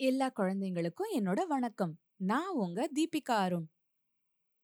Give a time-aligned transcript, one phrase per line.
[0.00, 1.98] எல்லா குழந்தைங்களுக்கும் என்னோட வணக்கம்.
[2.16, 3.66] நான் உங்க தீபிகா அருண்.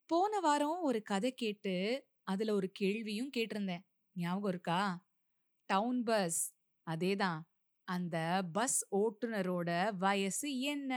[0.07, 1.75] போன வாரம் ஒரு கதை கேட்டு
[2.23, 3.80] அதுல ஒரு கேள்வியும் கேட்டிருந்தேன்.
[4.14, 5.04] ஞாபகம் இருக்கா?
[5.67, 6.54] Town bus.
[6.91, 7.41] அதேதான்
[7.85, 10.93] அந்த பஸ் ஓட்டுநரோட வயசு என்ன?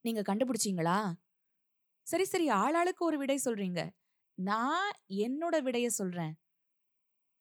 [0.00, 1.12] நீங்க கண்டுபிடிச்சீங்களா?
[2.02, 2.48] சரி சரி.
[2.48, 3.90] ஆளாளுக்கு ஒரு விடை சொல்றீங்க.
[4.34, 6.34] நான் என்னோட விடைய சொல்றேன்.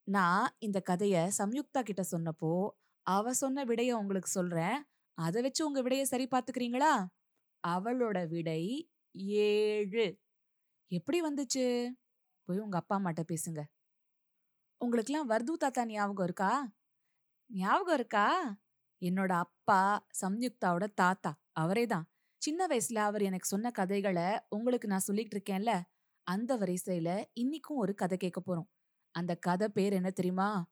[0.03, 2.69] நான் இந்த கதைய சம்யுக்தா கிட்ட சொன்னப்போ
[3.01, 4.83] அவ சொன்ன விடைய உங்களுக்கு சொல்றேன்.
[5.19, 7.05] அதை வச்சு உங்க விடைய சரி பார்த்துக்கிறீங்களா?
[7.67, 10.19] அவளோட விடை ஏழு.
[10.87, 11.89] எப்படி வந்துச்சு?
[12.45, 13.61] போய் உங்க அப்பா அம்மாட்ட பேசுங்க.
[14.81, 16.73] உங்களுக்குலாம் வர்து தாத்தா ஞாபகம் இருக்கா?
[17.47, 18.57] ஞாபகம் இருக்கா?
[19.01, 21.39] என்னோட அப்பா சம்யுக்தாவோட தாத்தா.
[21.51, 22.09] அவரே தான்.
[22.37, 25.81] சின்ன வயசுல அவர் எனக்கு சொன்ன கதைகளை உங்களுக்கு நான் சொல்லிட்டு இருக்கேன்ல
[26.23, 28.69] அந்த வரிசையில இன்னைக்கும் ஒரு கதை கேட்க போறோம்.
[29.11, 30.69] அந்த கதை பேர் என்ன தெரியுமா?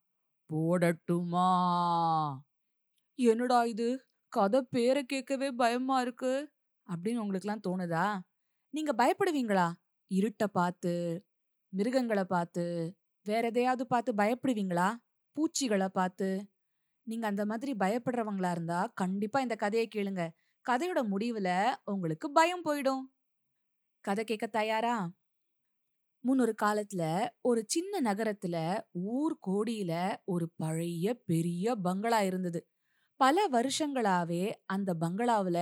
[0.49, 1.49] போடட்டுமா?
[3.15, 4.06] என்னடா இது?
[4.29, 6.53] கதை பேரை கேட்கவே பயமா இருக்கு
[6.87, 8.19] அப்படின்னு உங்களுக்குலாம் தோணுதா?
[8.69, 9.71] நீங்க பயப்படுவீங்களா?
[10.07, 10.93] இருட்ட பார்த்து
[11.73, 14.95] மிருகங்களை பார்த்து வேற எதையாவது பார்த்து பயப்படுவீங்களா?
[15.31, 16.29] பூச்சிகளை பார்த்து.
[17.07, 20.29] நீங்க அந்த மாதிரி பயப்படுறவங்களா இருந்தா கண்டிப்பா இந்த கதையை கேளுங்க.
[20.65, 21.49] கதையோட முடிவுல
[21.83, 23.03] உங்களுக்கு பயம் போயிடும்.
[24.01, 24.95] கதை கேட்க தயாரா?
[26.23, 28.57] முன்னொரு காலத்துல ஒரு சின்ன நகரத்துல
[28.91, 32.67] ஊர் கோடியில ஒரு பழைய பெரிய பங்களா இருந்தது.
[33.19, 35.59] பல வருஷங்களாவே அந்த பங்களாவுல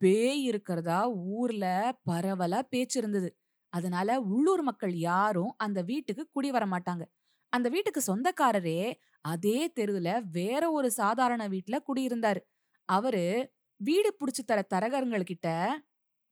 [0.00, 1.00] பேய் இருக்கிறதா
[1.34, 1.66] ஊர்ல
[2.10, 3.28] பரவலா பேச்சு இருந்தது.
[3.72, 7.04] அதனால உள்ளூர் மக்கள் யாரும் அந்த வீட்டுக்கு குடி வர மாட்டாங்க.
[7.52, 8.80] அந்த வீட்டுக்கு சொந்தக்காரரே
[9.24, 12.40] அதே தெருவுல வேற ஒரு சாதாரண வீட்டுல குடியிருந்தாரு.
[12.88, 13.24] அவரு
[13.80, 15.48] வீடு புடிச்சு தர தரகருங்கள்கிட்ட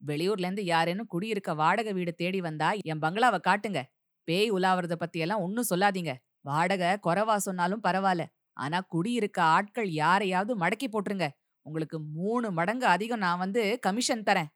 [0.01, 3.79] வெளியூர்ல இருந்து யாரேனும் குடியிருக்க வாடகை வீடு தேடி வந்தா என் பங்களாவை காட்டுங்க.
[4.27, 6.13] பேய் உலாவறத பத்தி எல்லாம் ஒன்னும் சொல்லாதீங்க.
[6.41, 8.25] வாடகை குறைவா சொன்னாலும் பரவாயில்ல.
[8.57, 11.27] ஆனா குடியிருக்க ஆட்கள் யாரையாவது மடக்கி போட்டுருங்க.
[11.65, 14.49] உங்களுக்கு மூணு மடங்கு அதிகம் நான் வந்து கமிஷன் தரேன்.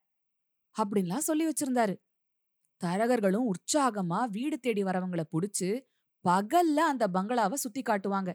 [0.75, 1.95] அப்படின்லாம் சொல்லி வச்சிருந்தாரு.
[2.81, 5.69] தரகர்களும் உற்சாகமா வீடு தேடி வரவங்களை புடிச்சு
[6.25, 8.31] பகல்ல அந்த பங்களாவை சுத்தி காட்டுவாங்க.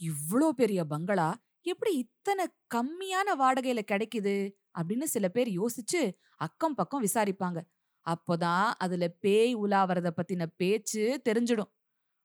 [0.00, 1.28] இவ்ளோ பெரிய பங்களா
[1.66, 2.44] எப்படி இத்தனை
[2.74, 4.36] கம்மியான வாடகையில கிடைக்குது?
[4.78, 6.00] அப்படின்னு சில பேர் யோசிச்சு
[6.40, 7.58] அக்கம் பக்கம் விசாரிப்பாங்க.
[8.06, 11.72] அப்போதான் அதுல பேய் உலாவறத பத்தின பேச்சு தெரிஞ்சிடும்.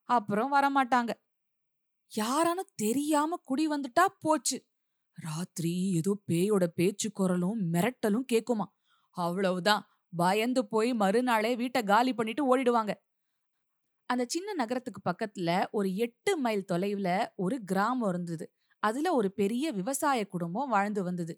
[0.09, 1.11] அப்புறம் வரமாட்டாங்க.
[2.11, 4.57] யாரானும் தெரியாம குடி வந்துட்டா போச்சு.
[5.17, 8.67] ராத்திரி ஏதோ பேயோட பேச்சு குரலும் மிரட்டலும் கேக்குமா.
[9.17, 9.83] அவ்வளவுதான்.
[10.13, 12.91] பயந்து போய் மறுநாளே வீட்டை காலி பண்ணிட்டு ஓடிடுவாங்க.
[14.09, 18.45] அந்த சின்ன நகரத்துக்கு பக்கத்துல ஒரு எட்டு மைல் தொலைவுல ஒரு கிராமம் இருந்தது.
[18.83, 21.33] அதுல ஒரு பெரிய விவசாய குடும்பம் வாழ்ந்து வந்தது.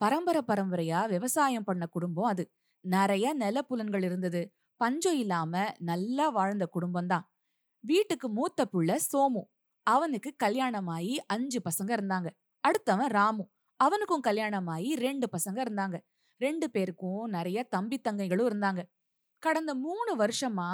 [0.00, 2.44] பரம்பரை பரம்பரையா விவசாயம் பண்ண குடும்பம் அது.
[2.84, 4.42] நிறைய நிலப்புலன்கள் இருந்தது.
[4.80, 7.26] பஞ்சம் இல்லாம நல்லா வாழ்ந்த குடும்பம் தான்
[7.84, 9.42] வீட்டுக்கு மூத்த புள்ள சோமு.
[9.86, 12.28] அவனுக்கு கல்யாணமாயி அஞ்சு பசங்க இருந்தாங்க.
[12.64, 13.44] அடுத்தவன் ராமு.
[13.80, 15.96] அவனுக்கும் கல்யாணமாயி ரெண்டு பசங்க இருந்தாங்க.
[16.40, 18.80] ரெண்டு பேருக்கும் நிறைய தம்பி தங்கைகளும் இருந்தாங்க.
[19.42, 20.70] கடந்த மூணு வருஷமா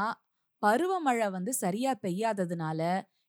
[0.62, 2.80] பருவமழை வந்து சரியா பெய்யாததுனால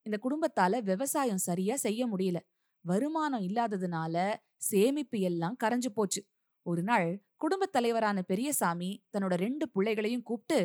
[0.06, 2.40] இந்த குடும்பத்தால விவசாயம் சரியா செய்ய முடியல.
[2.86, 4.16] வருமானம் இல்லாததுனால
[4.62, 6.22] சேமிப்பு எல்லாம் கரைஞ்சு போச்சு.
[6.66, 10.60] ஒரு நாள் குடும்பத் தலைவரான பெரியசாமி தன்னோட ரெண்டு பிள்ளைகளையும் கூப்பிட்டு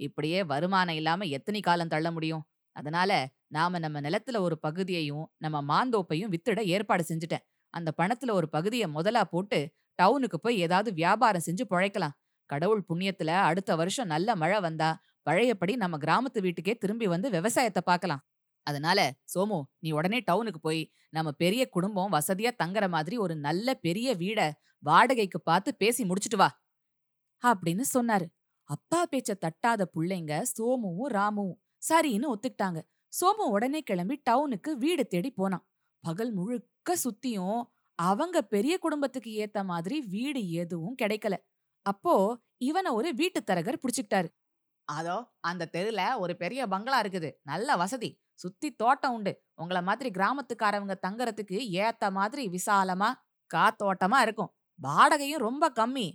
[0.00, 2.44] இப்படியே வருமானம் இல்லாம எத்தனை காலம் தள்ள முடியும்?
[2.76, 3.12] அதனால
[3.48, 7.44] நாம நம்ம நிலத்துல ஒரு பகுதியையும் நம்ம மாந்தோப்பையும் வித்துட ஏற்பாடு செஞ்சுட்டேன்.
[7.74, 9.58] அந்த பணத்துல ஒரு பகுதியை முதலா போட்டு
[9.98, 12.16] டவுனுக்கு போய் ஏதாவது வியாபாரம் செஞ்சு பொழைக்கலாம்.
[12.50, 14.90] கடவுள் புண்ணியத்துல அடுத்த வருஷம் நல்ல மழை வந்தா
[15.26, 18.22] பழையபடி நம்ம கிராமத்து வீட்டுக்கே திரும்பி வந்து விவசாயத்தை பார்க்கலாம்
[18.66, 19.00] அதனால
[19.34, 24.40] சோமு நீ உடனே டவுனுக்கு போய் நம்ம பெரிய குடும்பம் வசதியா தங்குற மாதிரி ஒரு நல்ல பெரிய வீட
[24.82, 26.48] வாடகைக்கு பார்த்து பேசி முடிச்சிட்டு வா
[27.42, 28.26] அப்படின்னு சொன்னாரு.
[28.68, 31.58] அப்பா பேச்ச தட்டாத புள்ளைங்க சோமுவும் ராமுவும்.
[31.88, 32.80] சரின்னு ஒத்துக்கிட்டாங்க.
[33.12, 35.66] சோமு உடனே கிளம்பி டவுனுக்கு வீடு தேடி போனான்.
[36.04, 37.62] பகல் முழுக்க சுத்தியும்
[37.94, 41.34] அவங்க பெரிய குடும்பத்துக்கு ஏத்த மாதிரி வீடு எதுவும் கிடைக்கல.
[41.86, 42.14] அப்போ
[42.56, 44.28] இவனை ஒரு வீட்டு தரகர் புடிச்சுக்கிட்டாரு.
[44.88, 47.30] அதோ அந்த தெருல ஒரு பெரிய பங்களா இருக்குது.
[47.42, 48.20] நல்ல வசதி.
[48.34, 49.32] சுத்தி தோட்டம் உண்டு.
[49.62, 53.12] உங்கள மாதிரி கிராமத்துக்காரவங்க தங்கறதுக்கு ஏத்த மாதிரி விசாலமா
[53.50, 54.54] காத்தோட்டமா இருக்கும்.
[54.82, 56.08] வாடகையும் ரொம்ப கம்மி.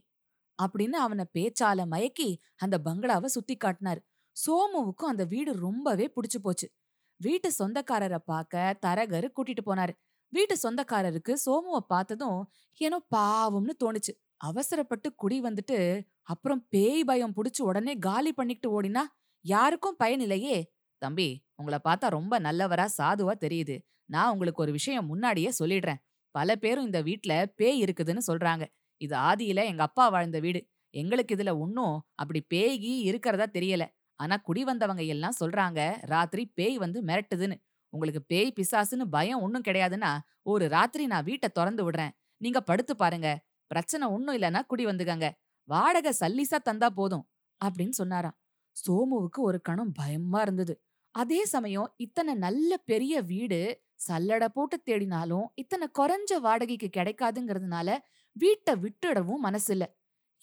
[0.59, 4.01] அப்படின்னு அவனை பேச்சால மயக்கி அந்த பங்களாவை சுத்தி காட்டினார்.
[4.45, 6.67] சோமுவுக்கும் அந்த வீடு ரொம்பவே பிடிச்சு போச்சு.
[7.15, 9.93] வீட்டு சொந்தக்காரரை பார்க்க தரகர் கூட்டிட்டு போனாரு.
[10.33, 14.13] வீட்டு சொந்தக்காரருக்கு சோமுவை பார்த்ததும் ஏனோ பாவம்னு தோணுச்சு.
[14.37, 19.03] அவசரப்பட்டு குடி வந்துட்டு அப்புறம் பேய் பயம் புடிச்சு உடனே காலி பண்ணிக்கிட்டு ஓடினா
[19.45, 20.57] யாருக்கும் பயனில்லையே
[20.97, 23.75] தம்பி உங்களை பார்த்தா ரொம்ப நல்லவரா சாதுவா தெரியுது.
[24.05, 26.01] நான் உங்களுக்கு ஒரு விஷயம் முன்னாடியே சொல்லிடுறேன்.
[26.31, 28.65] பல பேரும் இந்த வீட்ல பேய் இருக்குதுன்னு சொல்றாங்க.
[28.97, 30.61] இது ஆதியில எங்க அப்பா வாழ்ந்த வீடு.
[30.89, 33.83] எங்களுக்கு இதுல ஒன்னும் அப்படி பேய்கி இருக்கிறதா தெரியல.
[34.19, 37.57] ஆனா குடி வந்தவங்க எல்லாம் சொல்றாங்க ராத்திரி பேய் வந்து மிரட்டுதுன்னு.
[37.93, 40.11] உங்களுக்கு பேய் பிசாசுன்னு பயம் ஒன்னும் கிடையாதுன்னா
[40.43, 42.13] ஒரு ராத்திரி நான் வீட்டை திறந்து விடுறேன்.
[42.41, 43.29] நீங்க படுத்து பாருங்க.
[43.71, 45.27] பிரச்சனை ஒன்னும் இல்லைன்னா குடி வந்துக்கங்க.
[45.67, 47.25] வாடகை சல்லிசா தந்தா போதும்.
[47.61, 48.37] அப்படின்னு சொன்னாராம்.
[48.75, 50.73] சோமுவுக்கு ஒரு கணம் பயமா இருந்தது.
[51.15, 53.59] அதே சமயம் இத்தனை நல்ல பெரிய வீடு
[54.07, 57.89] சல்லட போட்டு தேடினாலும் இத்தனை குறைஞ்ச வாடகைக்கு கிடைக்காதுங்கிறதுனால
[58.35, 59.85] வீட்டை விட்டுடவும் மனசு இல்ல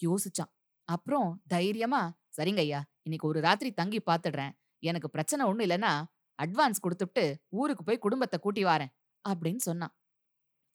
[0.00, 0.52] யோசிச்சான்.
[0.88, 2.02] அப்புறம் தைரியமா
[2.34, 2.80] சரிங்க ஐயா.
[3.02, 4.52] இன்னைக்கு ஒரு ராத்திரி தங்கி பாத்துடுறேன்.
[4.82, 5.92] எனக்கு பிரச்சனை ஒண்ணும் இல்லைன்னா
[6.38, 7.24] அட்வான்ஸ் கொடுத்துட்டு
[7.56, 8.92] ஊருக்கு போய் குடும்பத்தை கூட்டி வாரேன்
[9.24, 9.94] அப்படின்னு சொன்னான்.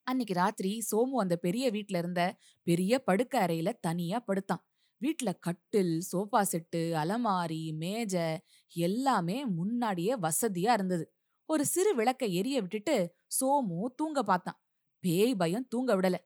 [0.07, 2.21] அன்னைக்கு ராத்திரி சோமு அந்த பெரிய வீட்ல இருந்த
[2.67, 4.63] பெரிய படுக்க அறையில தனியா படுத்தான்.
[5.01, 8.27] வீட்ல கட்டில் சோஃபா செட்டு அலமாரி மேஜை
[8.73, 11.05] எல்லாமே முன்னாடியே வசதியா இருந்தது.
[11.49, 12.95] ஒரு சிறு விளக்க எரிய விட்டுட்டு
[13.39, 14.59] சோமு தூங்க பார்த்தான்
[15.03, 16.17] பேய் பயம் தூங்க விடல.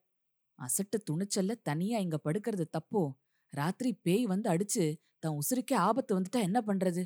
[0.60, 3.04] அசட்டு துணிச்சல்ல தனியா இங்க படுக்கிறது தப்போ?
[3.56, 7.06] ராத்திரி பேய் வந்து அடிச்சு தன் உசுருக்கே ஆபத்து வந்துட்டா என்ன பண்றது?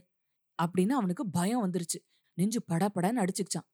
[0.63, 1.99] அப்படின்னு அவனுக்கு பயம் வந்துருச்சு.
[2.33, 3.67] நெஞ்சு படபடன்னு அடிச்சுக்கிச்சான்.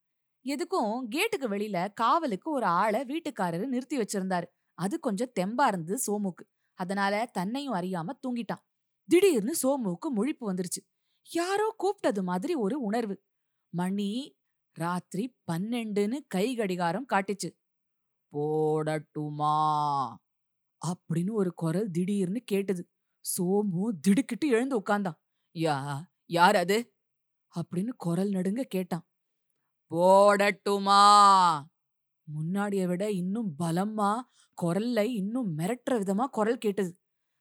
[0.45, 4.43] எதுக்கும் கேட்டுக்கு வெளியில காவலுக்கு ஒரு ஆளை வீட்டுக்காரரு நிறுத்தி வச்சிருந்தாரு.
[4.73, 6.45] அது கொஞ்சம் தெம்பா இருந்தது சோமுக்கு.
[6.73, 8.63] அதனால தன்னையும் அறியாம தூங்கிட்டான்.
[9.07, 10.81] திடீர்னு சோமுவுக்கு முழிப்பு வந்துருச்சு.
[11.31, 13.23] யாரோ கூப்பிட்டது மாதிரி ஒரு உணர்வு.
[13.69, 14.37] மணி
[14.71, 17.49] ராத்திரி பன்னெண்டுன்னு கை கடிகாரம் காட்டுச்சு.
[18.31, 19.55] போடட்டுமா?
[20.87, 22.89] அப்படின்னு ஒரு குரல் திடீர்னு கேட்டது.
[23.25, 25.19] சோமு திடுக்கிட்டு எழுந்து உட்கார்ந்தான்
[25.59, 26.95] யா யார் அது?
[27.55, 29.07] அப்படின்னு குரல் நடுங்க கேட்டான்.
[29.91, 31.01] போடட்டுமா?
[32.23, 34.21] முன்னாடிய விட இன்னும் பலமா
[34.61, 36.99] குரல்ல இன்னும் மிரட்டுற விதமா குரல் கேட்டது.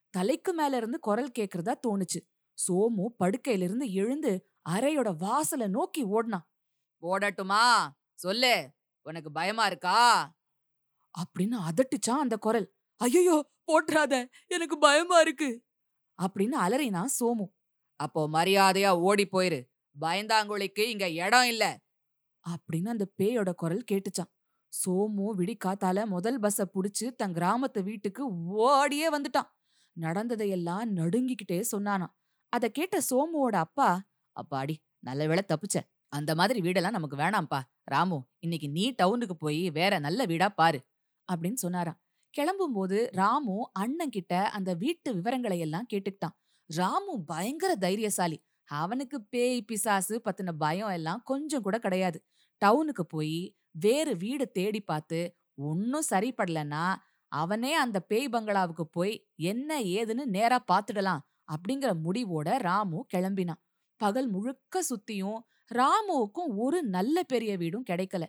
[0.09, 2.19] தலைக்கு மேல இருந்து குரல் கேக்குறதா தோணுச்சு.
[2.57, 6.49] சோமு படுக்கையில இருந்து எழுந்து அறையோட வாசல நோக்கி ஓடினான்.
[7.01, 7.89] போடட்டுமா?
[8.13, 8.71] சொல்லு.
[9.01, 9.99] உனக்கு பயமா இருக்கா?
[11.17, 12.73] அப்படின்னு அதட்டுச்சான் அந்த குரல்.
[13.03, 13.35] ஐயோ
[13.67, 14.13] போட்டுறாத
[14.47, 15.49] எனக்கு பயமா இருக்கு.
[16.19, 17.45] அப்படின்னு அலறினான் சோமு.
[17.99, 19.59] அப்போ மரியாதையா ஓடி போயிரு.
[19.95, 21.63] பயந்தாங்குழிக்கு இங்க இடம் இல்ல.
[22.45, 24.31] அப்படின்னு அந்த பேயோட குரல் கேட்டுச்சான்.
[24.73, 28.23] சோமு விடிக்காத்தால முதல் பஸ்ஸ புடிச்சு தன் கிராமத்து வீட்டுக்கு
[28.65, 29.49] ஓடியே வந்துட்டான்.
[29.97, 32.13] நடந்ததையெல்லாம் நடுங்கிக்கிட்டே சொன்னானாம்
[32.53, 33.89] அத கேட்ட சோமுவோட அப்பா
[34.35, 35.77] அப்பாடி நல்ல வேலை தப்பிச்ச.
[36.13, 37.59] அந்த மாதிரி வீடெல்லாம் நமக்கு வேணாம்ப்பா.
[37.83, 40.79] ராமு இன்னைக்கு நீ டவுனுக்கு போய் வேற நல்ல வீடா பாரு.
[41.29, 41.99] அப்படின்னு சொன்னாராம்.
[42.37, 46.35] கிளம்பும்போது ராமு அண்ணன் கிட்ட அந்த வீட்டு விவரங்களை எல்லாம் கேட்டுக்கிட்டான்.
[46.69, 48.37] ராமு பயங்கர தைரியசாலி.
[48.69, 52.25] அவனுக்கு பேய் பிசாசு பத்தின பயம் எல்லாம் கொஞ்சம் கூட கிடையாது.
[52.57, 55.19] டவுனுக்கு போய் வேறு வீடு தேடி பார்த்து
[55.55, 56.95] ஒன்னும் சரிப்படலன்னா
[57.27, 63.61] அவனே அந்த பேய் பங்களாவுக்கு போய் என்ன ஏதுன்னு நேரா பாத்துடலாம் அப்படிங்கிற முடிவோட ராமு கிளம்பினான்.
[63.95, 65.39] பகல் முழுக்க சுத்தியும்
[65.73, 68.23] ராமுவுக்கும் ஒரு நல்ல பெரிய வீடும் கிடைக்கல.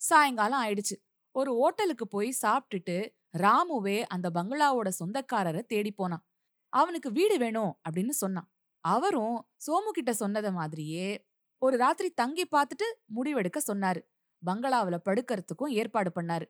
[0.00, 0.96] சாயங்காலம் ஆயிடுச்சு.
[1.34, 2.96] ஒரு ஓட்டலுக்கு போய் சாப்பிட்டுட்டு
[3.38, 6.26] ராமுவே அந்த பங்களாவோட சொந்தக்காரரை தேடி போனான்.
[6.68, 8.52] அவனுக்கு வீடு வேணும் அப்படின்னு சொன்னான்.
[8.80, 11.26] அவரும் சோமு கிட்ட சொன்னத மாதிரியே
[11.58, 14.00] ஒரு ராத்திரி தங்கி பார்த்துட்டு முடிவெடுக்க சொன்னாரு.
[14.46, 16.46] பங்களாவுல படுக்கறதுக்கும் ஏற்பாடு பண்ணாரு.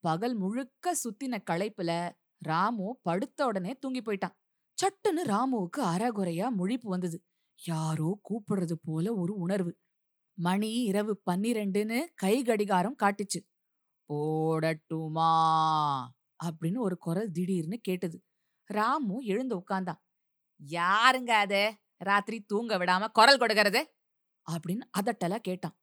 [0.00, 4.36] பகல் முழுக்க சுத்தின களைப்புல ராமு படுத்த உடனே தூங்கி போயிட்டான்.
[4.78, 7.24] சட்டுன்னு ராமுவுக்கு அறகுறையா முழிப்பு வந்தது.
[7.64, 9.78] யாரோ கூப்பிடுறது போல ஒரு உணர்வு.
[10.38, 13.51] மணி இரவு பன்னிரெண்டுன்னு கை கடிகாரம் காட்டுச்சு.
[14.08, 15.30] போடட்டுமா?
[16.44, 18.24] அப்படின்னு ஒரு குரல் திடீர்னு கேட்டது.
[18.64, 20.00] ராமு எழுந்து உட்கார்ந்தான்.
[20.68, 21.76] யாருங்க அது?
[21.96, 23.82] ராத்திரி தூங்க விடாம குரல் கொடுக்கறது?
[24.50, 25.76] அப்படின்னு அதட்டலா கேட்டான்.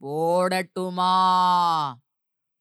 [0.00, 1.12] போடட்டுமா?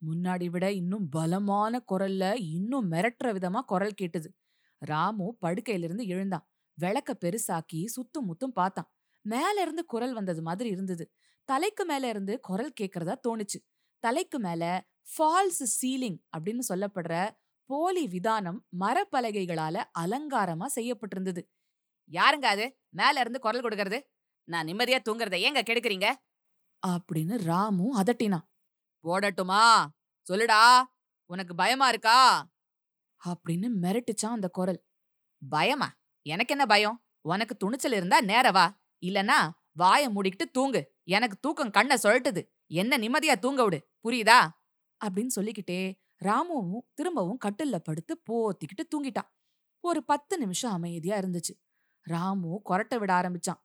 [0.02, 4.34] முன்னாடி விட இன்னும் பலமான குரல்ல இன்னும் மிரட்டுற விதமா குரல் கேட்டது.
[4.78, 6.48] ராமு படுக்கையிலிருந்து எழுந்தான்.
[6.74, 8.92] விளக்க பெருசாக்கி சுத்தும் முத்தும் பார்த்தான்.
[9.22, 11.12] மேல இருந்து குரல் வந்தது மாதிரி இருந்தது.
[11.46, 13.60] தலைக்கு மேல இருந்து குரல் கேக்குறதா தோணுச்சு.
[14.00, 14.88] தலைக்கு மேல
[15.18, 17.30] ஃபால்ஸ் சீலிங் அப்படின்னு சொல்லப்படுற
[17.66, 21.42] போலி விதானம் மரப்பலகைகளால அலங்காரமா செய்யப்பட்டிருந்தது.
[22.12, 22.80] யாருங்க அது?
[22.90, 24.02] மேல இருந்து குரல் கொடுக்கறது?
[24.44, 26.14] நான் நிம்மதியா தூங்குறத ஏங்க கெடுக்குறீங்க?
[26.88, 28.46] அப்படின்னு ராமு அதட்டினான்.
[29.04, 29.86] போடட்டுமா?
[30.32, 30.84] சொல்லுடா.
[31.26, 32.48] உனக்கு பயமா இருக்கா?
[33.30, 34.88] அப்படின்னு மிரட்டுச்சான் அந்த குரல்.
[35.50, 35.92] பயமா?
[36.22, 37.06] எனக்கு என்ன பயம்?
[37.22, 38.66] உனக்கு துணிச்சல் இருந்தா நேரவா
[39.06, 39.50] இல்லனா
[39.80, 40.96] வாய மூடிக்கிட்டு தூங்கு.
[41.04, 43.88] எனக்கு தூக்கம் கண்ண சொல்லட்டுது என்ன நிம்மதியா தூங்க விடு.
[44.04, 44.50] புரியுதா?
[45.06, 49.30] அப்படின்னு சொல்லிக்கிட்டே ராமுவும் திரும்பவும் கட்டில்ல படுத்து போத்திக்கிட்டு தூங்கிட்டான்.
[49.80, 51.54] ஒரு பத்து நிமிஷம் அமைதியா இருந்துச்சு.
[52.02, 53.62] ராமு கொரட்ட விட ஆரம்பிச்சான்.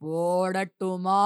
[0.00, 1.20] போடட்டுமா?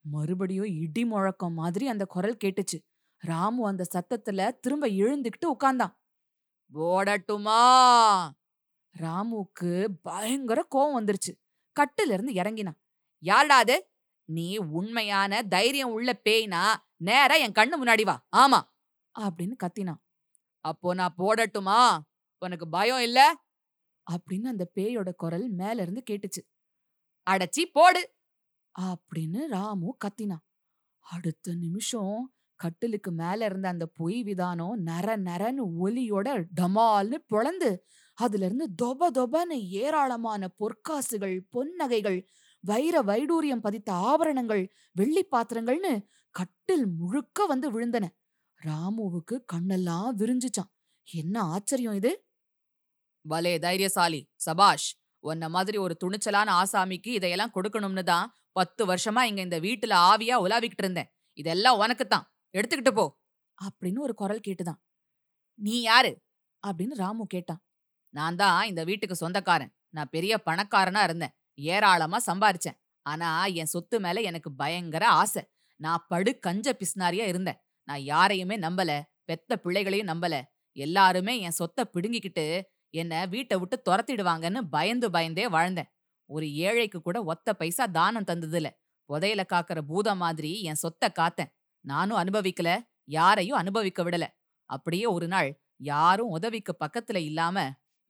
[0.00, 2.78] மறுபடியும் இடி முழக்கம் மாதிரி அந்த குரல் கேட்டுச்சு.
[3.16, 5.98] ராமு அந்த சத்தத்துல திரும்ப எழுந்துகிட்டு உட்கார்ந்தான்
[6.74, 7.60] போடட்டுமா?
[8.98, 11.44] ராமுக்கு பயங்கர கோவம் வந்துருச்சு.
[11.80, 12.82] கட்டுல இருந்து இறங்கினான்.
[13.18, 13.90] யாருடா அது?
[14.24, 18.26] நீ உண்மையான தைரியம் உள்ள பேய்னா நேரா என் கண்ணு முன்னாடி வா.
[18.36, 18.60] ஆமா.
[19.18, 20.00] அப்படின்னு கத்தினான்.
[20.60, 21.98] அப்போ நான் போடட்டுமா?
[22.38, 23.44] உனக்கு பயம் இல்ல?
[24.10, 26.52] அப்படின்னு அந்த பேயோட குரல் மேல இருந்து கேட்டுச்சு.
[27.30, 28.16] அடைச்சி போடு.
[28.80, 30.48] அப்படின்னு ராமு கத்தினான்.
[30.98, 37.78] அடுத்த நிமிஷம் கட்டிலுக்கு மேல இருந்த அந்த பொய் விதானம் நர நரன்னு ஒலியோட டமால்னு பொழந்து
[38.20, 42.18] அதுல இருந்து தொப தொபன்னு ஏராளமான பொற்காசுகள் பொன்னகைகள்
[42.64, 44.62] வைர வைடூரியம் பதித்த ஆபரணங்கள்
[44.92, 45.92] வெள்ளி பாத்திரங்கள்னு
[46.34, 48.04] கட்டில் முழுக்க வந்து விழுந்தன.
[48.60, 50.70] ராமுவுக்கு கண்ணெல்லாம் விரிஞ்சுச்சான்
[51.08, 52.10] என்ன ஆச்சரியம் இது?
[53.24, 54.88] பலே தைரியசாலி சபாஷ்!
[55.24, 60.84] உன்ன மாதிரி ஒரு துணிச்சலான ஆசாமிக்கு இதையெல்லாம் கொடுக்கணும்னு தான் பத்து வருஷமா இங்க இந்த வீட்டுல ஆவியா உலாவிக்கிட்டு
[60.84, 61.10] இருந்தேன்.
[61.38, 62.26] இதெல்லாம் உனக்குத்தான்.
[62.54, 63.06] எடுத்துக்கிட்டு போ.
[63.58, 64.80] அப்படின்னு ஒரு குரல் கேட்டுதான்.
[65.58, 66.12] நீ யாரு?
[66.62, 67.60] அப்படின்னு ராமு கேட்டான்.
[68.14, 69.72] நான் தான் இந்த வீட்டுக்கு சொந்தக்காரன்.
[69.88, 71.34] நான் பெரிய பணக்காரனா இருந்தேன்.
[71.58, 72.78] ஏராளமா சம்பாரிச்சேன்.
[73.06, 75.42] ஆனா என் சொத்து மேல எனக்கு பயங்கர ஆசை.
[75.80, 77.58] நான் படு கஞ்ச பிஸ்னாரியா இருந்தேன்.
[77.88, 78.90] நான் யாரையுமே நம்பல.
[79.24, 80.34] பெத்த பிள்ளைகளையும் நம்பல.
[80.76, 82.44] எல்லாருமே என் சொத்தை பிடுங்கிக்கிட்டு
[82.94, 85.90] என்ன வீட்டை விட்டு துரத்திடுவாங்கன்னு பயந்து பயந்தே வாழ்ந்தேன்.
[86.30, 88.68] ஒரு ஏழைக்கு கூட ஒத்த பைசா தானம் தந்ததுல
[89.08, 91.50] புதையில காக்கிற பூதம் மாதிரி என் சொத்தை காத்தேன்.
[91.84, 92.70] நானும் அனுபவிக்கல.
[93.08, 94.24] யாரையும் அனுபவிக்க விடல.
[94.70, 95.50] அப்படியே ஒரு நாள்
[95.82, 97.56] யாரும் உதவிக்கு பக்கத்துல இல்லாம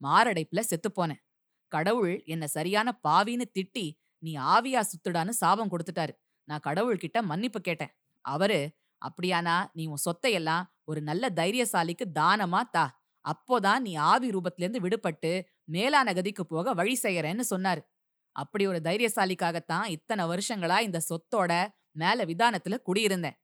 [0.01, 1.21] மாரடைப்புல செத்துப்போனேன்
[1.67, 6.13] கடவுள் என்ன சரியான பாவின்னு திட்டி நீ ஆவியா சுத்துடான்னு சாபம் கொடுத்துட்டாரு.
[6.43, 7.91] நான் கடவுள்கிட்ட மன்னிப்பு கேட்டேன்.
[8.21, 13.03] அவரு அப்படியானா நீ உன் சொத்தையெல்லாம் ஒரு நல்ல தைரியசாலிக்கு தானமா தா.
[13.25, 17.81] அப்போதான் நீ ஆவி ரூபத்திலேருந்து விடுபட்டு மேலான கதிக்கு போக வழி செய்யறேன்னு சொன்னாரு.
[18.31, 23.37] அப்படி ஒரு தைரியசாலிக்காகத்தான் இத்தனை வருஷங்களா இந்த சொத்தோட மேல விதானத்துல குடியிருந்தேன்.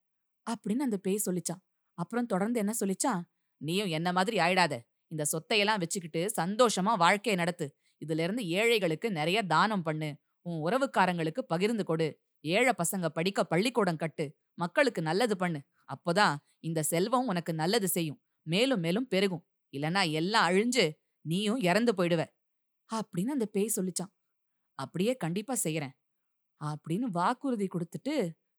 [0.50, 1.64] அப்படின்னு அந்த பேய் சொல்லிச்சான்.
[1.94, 3.22] அப்புறம் தொடர்ந்து என்ன சொல்லிச்சான்?
[3.58, 4.80] நீயும் என்ன மாதிரி ஆயிடாத.
[5.12, 7.66] இந்த சொத்தையெல்லாம் வச்சுக்கிட்டு சந்தோஷமா வாழ்க்கையை நடத்து.
[8.02, 10.10] இதுல இருந்து ஏழைகளுக்கு நிறைய தானம் பண்ணு.
[10.46, 12.08] உன் உறவுக்காரங்களுக்கு பகிர்ந்து கொடு.
[12.46, 14.26] ஏழை பசங்க படிக்க பள்ளிக்கூடம் கட்டு.
[14.58, 15.60] மக்களுக்கு நல்லது பண்ணு.
[15.88, 18.20] அப்போதான் இந்த செல்வம் உனக்கு நல்லது செய்யும்.
[18.48, 19.46] மேலும் மேலும் பெருகும்.
[19.74, 20.86] இல்லனா எல்லாம் அழிஞ்சு
[21.26, 22.24] நீயும் இறந்து போயிடுவ.
[22.90, 24.12] அப்படின்னு அந்த பேய் சொல்லிச்சான்.
[24.80, 25.96] அப்படியே கண்டிப்பா செய்யறேன்
[26.62, 28.14] அப்படின்னு வாக்குறுதி கொடுத்துட்டு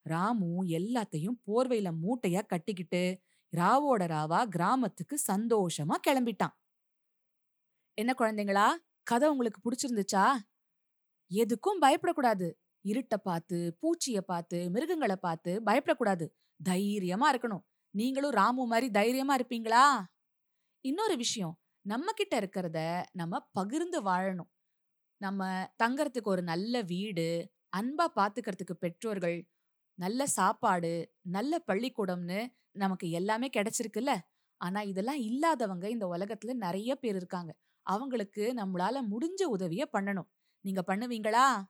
[0.06, 3.02] ராமு எல்லாத்தையும் போர்வையில மூட்டையா கட்டிக்கிட்டு
[3.56, 6.54] ராவோட ராவா கிராமத்துக்கு சந்தோஷமா கிளம்பிட்டான்.
[7.94, 8.66] என்ன குழந்தைங்களா?
[9.02, 10.24] கதை உங்களுக்கு பிடிச்சிருந்துச்சா?
[11.30, 12.48] எதுக்கும் பயப்படக்கூடாது.
[12.84, 16.26] இருட்டை பார்த்து பூச்சிய பார்த்து மிருகங்களை பார்த்து பயப்படக்கூடாது.
[16.62, 17.64] தைரியமா இருக்கணும்.
[17.94, 19.84] நீங்களும் ராமு மாதிரி தைரியமா இருப்பீங்களா?
[20.84, 21.54] இன்னொரு விஷயம்.
[21.86, 22.78] நம்ம கிட்ட இருக்கிறத
[23.12, 24.50] நம்ம பகிர்ந்து வாழணும்.
[25.20, 29.38] நம்ம தங்கறதுக்கு ஒரு நல்ல வீடு அன்பா பாத்துக்கிறதுக்கு பெற்றோர்கள்
[29.98, 30.92] நல்ல சாப்பாடு
[31.28, 32.40] நல்ல பள்ளிக்கூடம்னு
[32.78, 34.18] நமக்கு எல்லாமே கிடைச்சிருக்குல்ல.
[34.56, 37.56] ஆனா இதெல்லாம் இல்லாதவங்க இந்த உலகத்துல நிறைய பேர் இருக்காங்க.
[37.82, 40.28] அவங்களுக்கு நம்மளால முடிஞ்ச உதவிய பண்ணணும்.
[40.60, 41.62] நீங்க பண்ணுவீங்களா?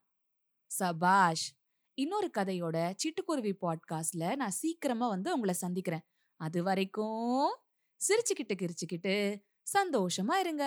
[0.66, 1.56] சபாஷ்
[1.94, 6.04] இன்னொரு கதையோட சிட்டுக்குருவி பாட்காஸ்ட்ல நான் சீக்கிரமா வந்து உங்களை சந்திக்கிறேன்.
[6.36, 7.58] அது வரைக்கும்
[8.00, 9.42] சிரிச்சுக்கிட்டு கிரிச்சுக்கிட்டு
[9.78, 10.64] சந்தோஷமா இருங்க.